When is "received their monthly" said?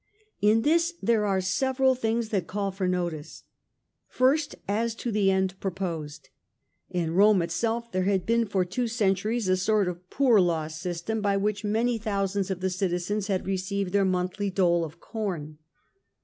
13.45-14.49